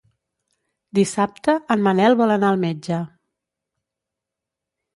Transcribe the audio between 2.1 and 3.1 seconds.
vol anar al metge.